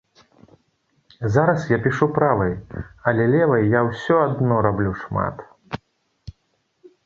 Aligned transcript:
Зараз 1.35 1.67
я 1.71 1.77
пішу 1.83 2.07
правай, 2.15 2.57
але 3.11 3.29
левай 3.35 3.69
я 3.77 3.85
ўсё 3.91 4.19
адно 4.27 4.65
раблю 4.71 4.99
шмат. 5.07 5.49